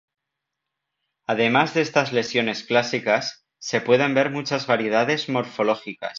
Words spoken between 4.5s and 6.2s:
variedades morfológicas.